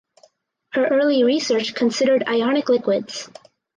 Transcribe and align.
Her 0.71 0.87
early 0.87 1.23
research 1.23 1.75
considered 1.75 2.23
ionic 2.27 2.69
liquids. 2.69 3.29